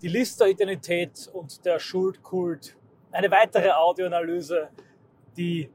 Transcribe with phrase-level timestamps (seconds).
[0.00, 2.76] die Lister-Identität und der Schuldkult.
[3.10, 4.68] Eine weitere Audioanalyse,
[5.36, 5.68] die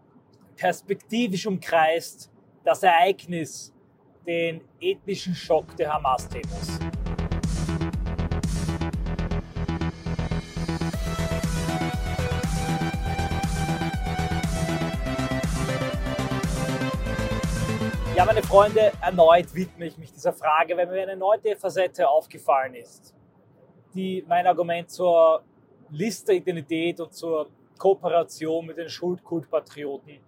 [0.55, 2.31] perspektivisch umkreist
[2.63, 3.73] das Ereignis,
[4.25, 6.79] den ethnischen Schock der Hamas-Täters.
[18.16, 22.76] Ja, meine Freunde, erneut widme ich mich dieser Frage, weil mir eine neue Facette aufgefallen
[22.76, 23.13] ist
[23.94, 25.44] die mein Argument zur
[25.90, 30.20] Liste-Identität und zur Kooperation mit den Schuldkultpatrioten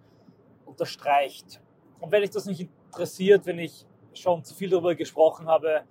[0.64, 1.60] unterstreicht.
[2.00, 5.82] Und wenn euch das nicht interessiert, wenn ich schon zu viel darüber gesprochen habe,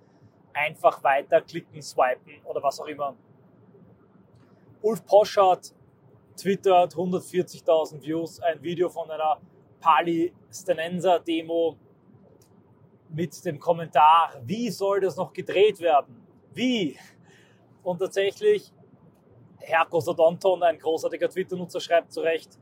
[0.52, 3.14] einfach weiterklicken, swipen oder was auch immer.
[4.82, 5.74] Ulf Poschardt
[6.36, 9.40] twittert 140.000 Views, ein Video von einer
[9.80, 11.76] Palästinenser-Demo
[13.10, 16.26] mit dem Kommentar, wie soll das noch gedreht werden?
[16.52, 16.98] Wie?
[17.86, 18.72] Und tatsächlich,
[19.60, 22.58] Herr Sodonton, ein großartiger Twitter-Nutzer, schreibt zu Recht,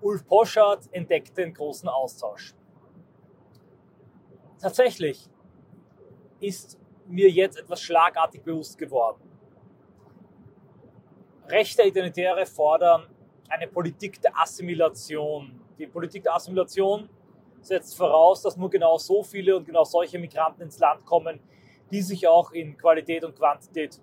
[0.00, 2.54] Ulf Poschardt entdeckt den großen Austausch.
[4.60, 5.28] Tatsächlich
[6.38, 9.28] ist mir jetzt etwas schlagartig bewusst geworden.
[11.48, 13.08] Rechte Identitäre fordern
[13.48, 15.60] eine Politik der Assimilation.
[15.80, 17.08] Die Politik der Assimilation
[17.60, 21.40] setzt voraus, dass nur genau so viele und genau solche Migranten ins Land kommen,
[21.90, 24.00] die sich auch in Qualität und Quantität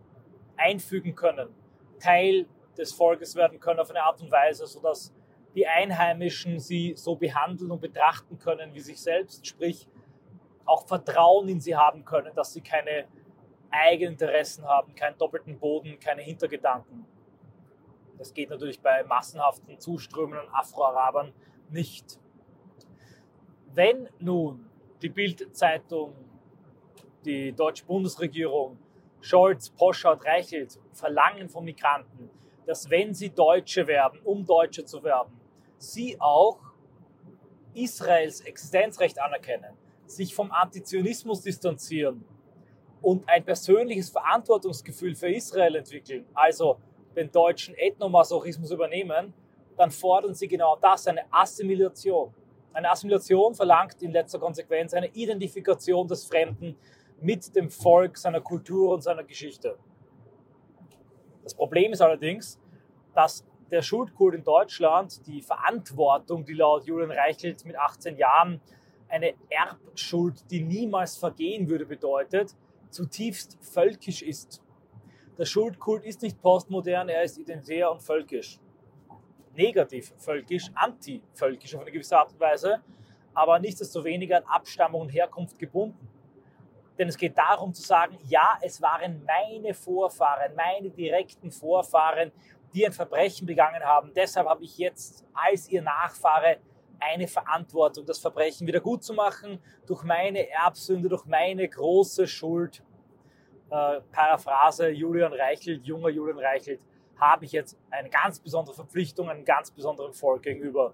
[0.58, 1.50] einfügen können,
[2.00, 5.14] Teil des Volkes werden können auf eine Art und Weise, sodass
[5.56, 9.88] die Einheimischen sie so behandeln und betrachten können wie sich selbst, sprich
[10.66, 13.06] auch Vertrauen in sie haben können, dass sie keine
[13.72, 17.06] eigenen Interessen haben, keinen doppelten Boden, keine Hintergedanken.
[18.18, 21.34] Das geht natürlich bei massenhaften Zuströmen an Afro-Arabern
[21.70, 22.20] nicht.
[23.74, 24.70] Wenn nun
[25.02, 26.14] die Bild-Zeitung,
[27.26, 28.78] die deutsche Bundesregierung
[29.22, 32.30] Scholz, Poschardt, Reichelt verlangen von Migranten,
[32.66, 35.40] dass wenn sie Deutsche werden, um Deutsche zu werden,
[35.78, 36.60] sie auch
[37.74, 39.74] Israels Existenzrecht anerkennen,
[40.06, 42.24] sich vom Antizionismus distanzieren
[43.02, 46.80] und ein persönliches Verantwortungsgefühl für Israel entwickeln, also
[47.16, 49.34] den deutschen Ethnomasochismus übernehmen,
[49.78, 52.34] dann fordern sie genau das, eine Assimilation.
[52.74, 56.76] Eine Assimilation verlangt in letzter Konsequenz eine Identifikation des Fremden
[57.22, 59.78] mit dem Volk, seiner Kultur und seiner Geschichte.
[61.44, 62.60] Das Problem ist allerdings,
[63.14, 68.62] dass der Schuldkult in Deutschland die Verantwortung, die laut Julian Reichelt mit 18 Jahren
[69.10, 72.56] eine Erbschuld, die niemals vergehen würde, bedeutet,
[72.90, 74.62] zutiefst völkisch ist.
[75.38, 78.60] Der Schuldkult ist nicht postmodern, er ist identitär und völkisch.
[79.56, 82.82] Negativ völkisch, anti-völkisch auf eine gewisse Art und Weise,
[83.34, 86.07] aber nichtsdestoweniger an Abstammung und Herkunft gebunden.
[86.98, 92.32] Denn es geht darum zu sagen, ja, es waren meine Vorfahren, meine direkten Vorfahren,
[92.74, 94.12] die ein Verbrechen begangen haben.
[94.16, 96.58] Deshalb habe ich jetzt als ihr Nachfahre
[97.00, 102.84] eine Verantwortung, das Verbrechen wieder gut zu machen, durch meine Erbsünde, durch meine große Schuld.
[103.70, 106.80] Äh, Paraphrase Julian Reichelt, junger Julian Reichelt,
[107.20, 110.94] habe ich jetzt eine ganz besondere Verpflichtung einem ganz besonderen Volk gegenüber.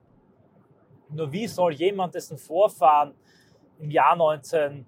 [1.10, 3.14] Nur wie soll jemand, dessen Vorfahren
[3.80, 4.86] im Jahr 19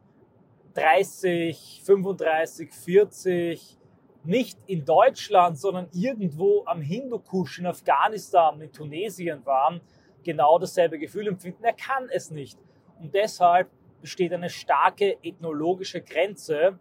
[0.75, 3.79] 30, 35, 40
[4.23, 9.81] nicht in Deutschland, sondern irgendwo am Hindukusch in Afghanistan, in Tunesien waren,
[10.23, 11.63] genau dasselbe Gefühl empfinden.
[11.63, 12.59] Er kann es nicht.
[12.99, 13.69] Und deshalb
[14.01, 16.79] besteht eine starke ethnologische Grenze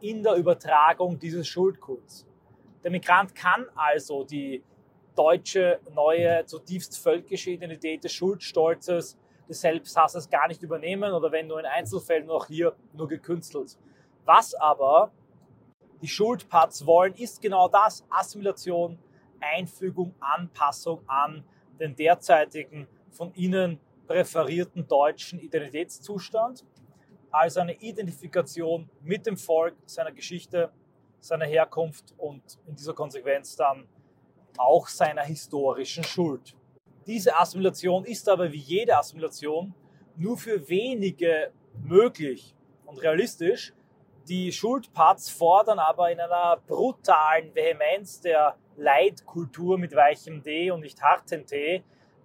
[0.00, 2.26] in der Übertragung dieses Schuldkults.
[2.82, 4.62] Der Migrant kann also die
[5.14, 9.18] deutsche, neue, zutiefst völkische Identität des Schuldstolzes
[9.50, 13.76] des Selbsthasses gar nicht übernehmen oder wenn nur in Einzelfällen auch hier nur gekünstelt.
[14.24, 15.10] Was aber
[16.00, 18.98] die Schuldparts wollen, ist genau das, Assimilation,
[19.40, 21.44] Einfügung, Anpassung an
[21.78, 26.64] den derzeitigen von ihnen präferierten deutschen Identitätszustand,
[27.30, 30.70] also eine Identifikation mit dem Volk, seiner Geschichte,
[31.20, 33.86] seiner Herkunft und in dieser Konsequenz dann
[34.56, 36.54] auch seiner historischen Schuld.
[37.06, 39.74] Diese Assimilation ist aber wie jede Assimilation
[40.16, 41.52] nur für wenige
[41.82, 42.54] möglich
[42.86, 43.72] und realistisch.
[44.28, 51.00] Die Schuldparts fordern aber in einer brutalen Vehemenz der Leitkultur mit weichem D und nicht
[51.02, 51.82] hartem T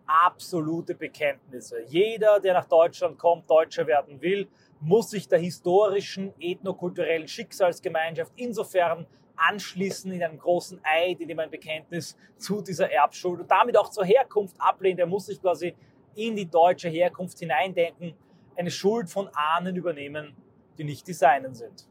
[0.08, 1.82] absolute Bekenntnisse.
[1.88, 4.48] Jeder, der nach Deutschland kommt, Deutscher werden will,
[4.80, 9.08] muss sich der historischen, ethnokulturellen Schicksalsgemeinschaft insofern
[9.38, 13.90] anschließen in einem großen Eid, in dem ein Bekenntnis zu dieser Erbschuld und damit auch
[13.90, 15.00] zur Herkunft ablehnt.
[15.00, 15.76] Er muss sich quasi
[16.16, 18.14] in die deutsche Herkunft hineindenken,
[18.56, 20.36] eine Schuld von Ahnen übernehmen,
[20.78, 21.88] die nicht die seinen sind.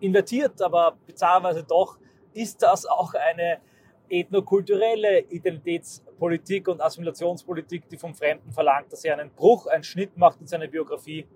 [0.00, 1.98] Invertiert, aber bizarrerweise doch,
[2.34, 3.60] ist das auch eine
[4.08, 10.40] ethnokulturelle Identitätspolitik und Assimilationspolitik, die vom Fremden verlangt, dass er einen Bruch, einen Schnitt macht
[10.40, 11.26] in seiner Biografie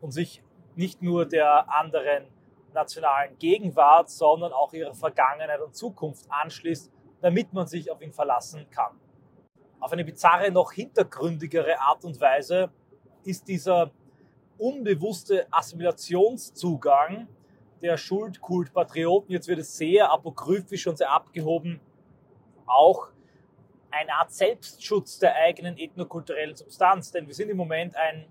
[0.00, 0.42] und sich
[0.76, 2.26] nicht nur der anderen
[2.74, 8.68] nationalen Gegenwart, sondern auch ihrer Vergangenheit und Zukunft anschließt, damit man sich auf ihn verlassen
[8.70, 8.98] kann.
[9.80, 12.70] Auf eine bizarre, noch hintergründigere Art und Weise
[13.24, 13.90] ist dieser
[14.58, 17.28] unbewusste Assimilationszugang
[17.80, 21.80] der Schuldkult Patrioten, jetzt wird es sehr apokryphisch und sehr abgehoben,
[22.66, 23.08] auch
[23.90, 27.10] eine Art Selbstschutz der eigenen ethnokulturellen Substanz.
[27.12, 28.26] Denn wir sind im Moment ein,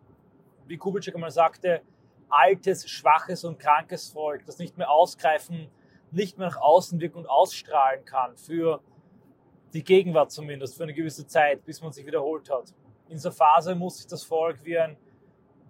[0.67, 1.81] wie Kubitschek einmal sagte,
[2.29, 5.69] altes, schwaches und krankes Volk, das nicht mehr ausgreifen,
[6.11, 8.81] nicht mehr nach außen wirken und ausstrahlen kann, für
[9.73, 12.73] die Gegenwart zumindest, für eine gewisse Zeit, bis man sich wiederholt hat.
[13.09, 14.97] In dieser Phase muss sich das Volk wie ein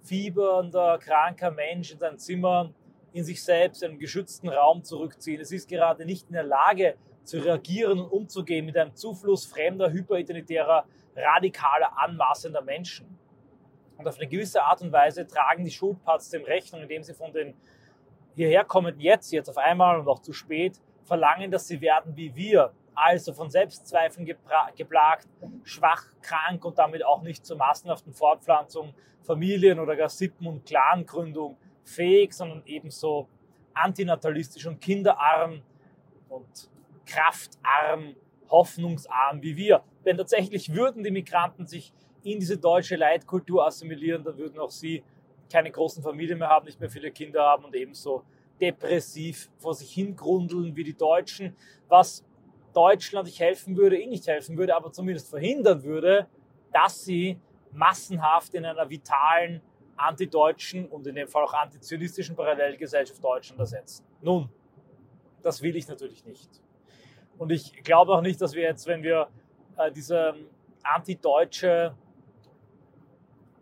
[0.04, 2.74] fiebernder, kranker Mensch in sein Zimmer
[3.13, 5.42] in sich selbst, in einen geschützten Raum zurückziehen.
[5.42, 9.92] Es ist gerade nicht in der Lage zu reagieren und umzugehen mit einem Zufluss fremder,
[9.92, 13.18] hyperidentitärer, radikaler, anmaßender Menschen.
[13.97, 17.33] Und auf eine gewisse Art und Weise tragen die Schuldparts dem Rechnung, indem sie von
[17.33, 17.55] den
[18.35, 22.35] hierher kommenden jetzt, jetzt auf einmal und auch zu spät, verlangen, dass sie werden wie
[22.35, 25.27] wir, also von Selbstzweifeln geplagt,
[25.63, 31.57] schwach, krank und damit auch nicht zur massenhaften Fortpflanzung, Familien- oder gar Sippen- und Clangründung
[31.83, 33.27] fähig, sondern ebenso
[33.73, 35.61] antinatalistisch und kinderarm
[36.29, 36.69] und
[37.05, 38.15] kraftarm,
[38.49, 39.83] hoffnungsarm wie wir.
[40.05, 41.94] Denn tatsächlich würden die Migranten sich
[42.31, 45.03] in diese deutsche Leitkultur assimilieren, dann würden auch sie
[45.51, 48.24] keine großen Familien mehr haben, nicht mehr viele Kinder haben und ebenso
[48.59, 51.56] depressiv vor sich hingrundeln wie die Deutschen,
[51.88, 52.25] was
[52.74, 56.27] Deutschland nicht helfen würde, ihnen nicht helfen würde, aber zumindest verhindern würde,
[56.74, 57.39] dass sie
[57.71, 59.62] massenhaft in einer vitalen,
[59.95, 64.06] antideutschen und in dem Fall auch antizionistischen Parallelgesellschaft Deutschland ersetzen.
[64.21, 64.50] Nun,
[65.41, 66.62] das will ich natürlich nicht.
[67.38, 69.27] Und ich glaube auch nicht, dass wir jetzt, wenn wir
[69.77, 70.35] äh, diese
[70.83, 71.95] antideutsche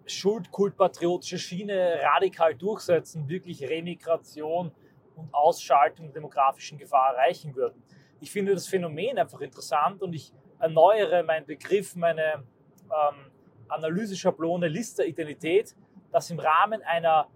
[0.06, 4.72] schuldkultpatriotische Schiene radikal durchsetzen, wirklich Remigration
[5.16, 7.82] und Ausschaltung der demografischen Gefahr erreichen würden.
[8.20, 12.44] Ich finde das Phänomen einfach interessant und ich erneuere meinen Begriff, meine
[12.84, 13.32] ähm,
[13.68, 15.76] Analyseschablone Lister-Identität,
[16.12, 17.28] dass im Rahmen einer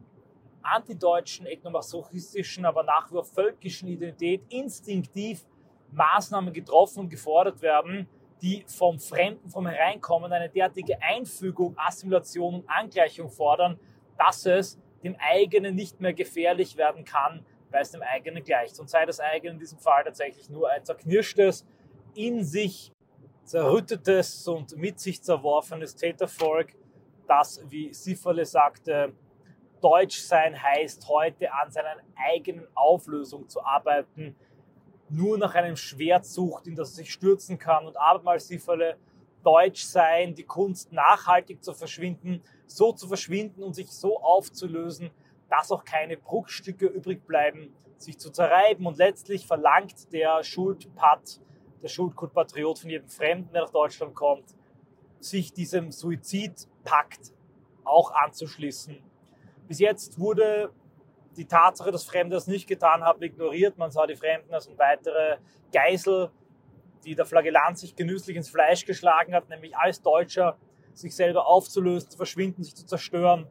[0.62, 5.46] antideutschen, ethnomasochistischen, aber nach wie vor völkischen Identität instinktiv
[5.92, 8.08] Maßnahmen getroffen und gefordert werden,
[8.42, 13.80] die vom Fremden, vom Hereinkommen eine derartige Einfügung, Assimilation und Angleichung fordern,
[14.18, 18.80] dass es dem eigenen nicht mehr gefährlich werden kann, weil es dem eigenen gleicht.
[18.80, 21.66] Und sei das eigene in diesem Fall tatsächlich nur ein zerknirschtes,
[22.16, 22.92] in sich
[23.44, 26.76] zerrüttetes und mit sich zerworfenes Tätervolk,
[27.28, 29.14] das, wie Sifferle sagte,
[29.82, 34.36] Deutsch sein heißt, heute an seiner eigenen Auflösung zu arbeiten,
[35.12, 38.98] nur nach einem Schwert sucht, in das er sich stürzen kann und abermals Sifferle
[39.44, 45.12] Deutsch sein, die Kunst nachhaltig zu verschwinden, so zu verschwinden und sich so aufzulösen,
[45.50, 48.86] dass auch keine Bruchstücke übrig bleiben, sich zu zerreiben.
[48.86, 51.42] Und letztlich verlangt der Schuldpat,
[51.82, 54.56] der Schuldkultpatriot von jedem Fremden, der nach Deutschland kommt,
[55.20, 57.34] sich diesem Suizidpakt
[57.84, 58.98] auch anzuschließen.
[59.68, 60.72] Bis jetzt wurde
[61.38, 63.78] die Tatsache, dass Fremde das nicht getan haben, ignoriert.
[63.78, 65.38] Man sah die Fremden als weitere
[65.72, 66.32] Geisel,
[67.06, 70.58] die der Flagellant sich genüsslich ins Fleisch geschlagen hat, nämlich als Deutscher
[70.94, 73.48] sich selber aufzulösen, zu verschwinden, sich zu zerstören.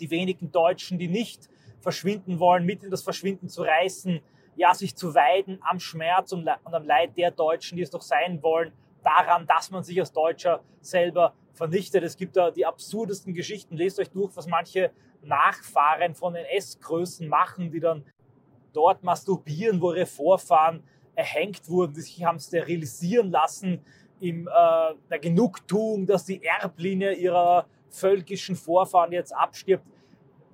[0.00, 1.48] Die wenigen Deutschen, die nicht
[1.80, 4.20] verschwinden wollen, mit in das Verschwinden zu reißen,
[4.56, 8.42] ja, sich zu weiden am Schmerz und am Leid der Deutschen, die es doch sein
[8.42, 12.02] wollen, daran, dass man sich als Deutscher selber vernichtet.
[12.04, 13.76] Es gibt da die absurdesten Geschichten.
[13.76, 14.90] Lest euch durch, was manche
[15.22, 18.04] Nachfahren von NS-Größen machen, die dann
[18.72, 20.82] dort masturbieren, wo ihre Vorfahren
[21.14, 23.84] erhängt wurden, die sich haben sterilisieren lassen
[24.20, 29.84] in äh, der Genugtuung, dass die Erblinie ihrer völkischen Vorfahren jetzt abstirbt.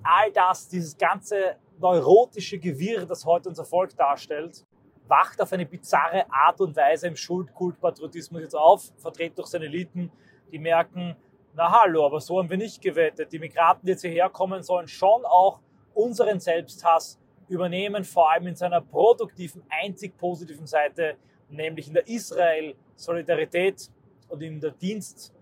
[0.02, 4.64] All das, dieses ganze neurotische Gewirr, das heute unser Volk darstellt,
[5.06, 10.10] wacht auf eine bizarre Art und Weise im Schuldkult-Patriotismus jetzt auf, vertreten durch seine Eliten,
[10.50, 11.16] die merken,
[11.56, 13.32] na hallo, aber so haben wir nicht gewettet.
[13.32, 15.60] Die Migranten, die jetzt hierher kommen, sollen schon auch
[15.94, 17.18] unseren Selbsthass
[17.48, 21.16] übernehmen, vor allem in seiner produktiven, einzig positiven Seite,
[21.48, 23.88] nämlich in der Israel-Solidarität
[24.28, 25.32] und in der Dienst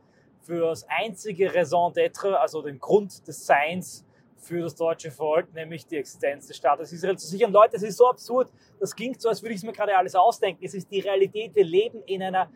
[0.43, 4.05] für das einzige Raison d'être, also den Grund des Seins
[4.37, 7.53] für das deutsche Volk, nämlich die Existenz des Staates Israel zu sichern.
[7.53, 10.17] Leute, es ist so absurd, das klingt so, als würde ich es mir gerade alles
[10.17, 10.65] ausdenken.
[10.65, 12.51] Es ist die Realität, wir leben in einer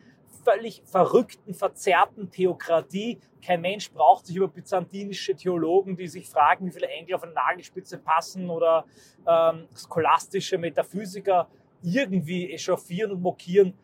[0.44, 3.18] völlig verrückten, verzerrten Theokratie.
[3.44, 7.32] Kein Mensch braucht sich über byzantinische Theologen, die sich fragen, wie viele Engel auf eine
[7.32, 8.84] Nagelspitze passen oder
[9.26, 11.48] ähm, scholastische Metaphysiker
[11.82, 13.74] irgendwie echauffieren und mokieren,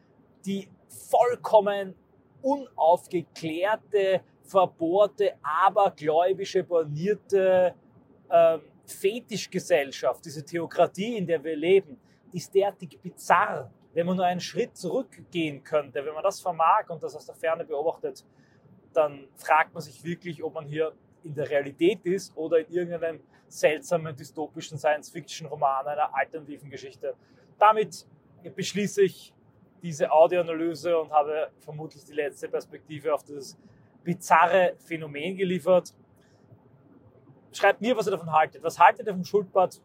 [0.45, 1.95] die vollkommen
[2.43, 7.75] unaufgeklärte, verbohrte, abergläubische, bornierte
[8.29, 11.99] äh, Fetischgesellschaft, diese Theokratie, in der wir leben,
[12.33, 17.03] ist derartig bizarr, wenn man nur einen Schritt zurückgehen könnte, wenn man das vermag und
[17.03, 18.25] das aus der Ferne beobachtet,
[18.93, 23.21] dann fragt man sich wirklich, ob man hier in der Realität ist oder in irgendeinem
[23.49, 27.15] seltsamen dystopischen Science-Fiction-Roman einer alternativen Geschichte.
[27.59, 28.07] Damit
[28.57, 29.33] beschließe ich
[29.83, 33.59] diese Audioanalyse und habe vermutlich die letzte Perspektive auf dieses
[34.05, 35.95] bizarre Phänomen geliefert.
[37.53, 38.63] Schreibt mir, was ihr davon haltet.
[38.63, 39.81] Was haltet ihr vom Schuldbad?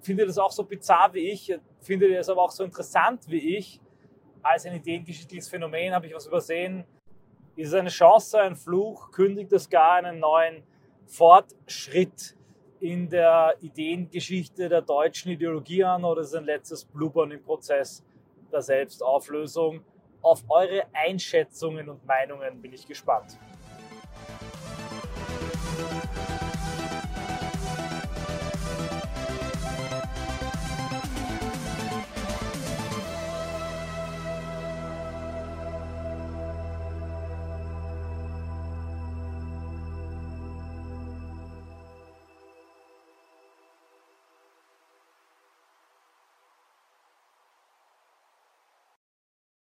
[0.00, 3.56] findet das auch so bizarr wie ich, findet ihr es aber auch so interessant wie
[3.56, 3.80] ich,
[4.42, 6.84] als ein ideengeschichtliches Phänomen, habe ich was übersehen.
[7.56, 9.10] Ist es eine Chance, ein Fluch?
[9.10, 10.62] Kündigt es gar einen neuen
[11.06, 12.36] Fortschritt
[12.80, 18.04] in der Ideengeschichte der deutschen Ideologie an oder ist es ein letztes Blubbern im Prozess
[18.52, 19.80] der Selbstauflösung?
[20.22, 23.38] Auf eure Einschätzungen und Meinungen bin ich gespannt.